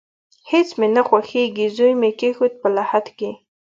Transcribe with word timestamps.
هیڅ 0.51 0.69
مې 0.79 0.87
نه 0.95 1.01
خوښیږي، 1.07 1.67
زوی 1.75 1.93
مې 2.01 2.09
کیښود 2.19 2.53
په 2.61 2.67
لحد 2.75 3.05
کې 3.17 3.31